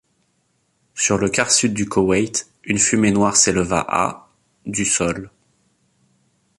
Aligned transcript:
Sur 0.95 1.19
le 1.19 1.29
quart 1.29 1.51
sud 1.51 1.75
du 1.75 1.87
Koweït, 1.87 2.49
une 2.63 2.79
fumée 2.79 3.11
noire 3.11 3.35
s'éleva 3.35 3.85
à 3.87 4.29
du 4.65 4.83
sol. 4.83 5.29